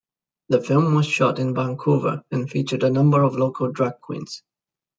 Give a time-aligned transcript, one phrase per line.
[0.49, 4.41] The film was shot in Vancouver and featured a number of local drag queens.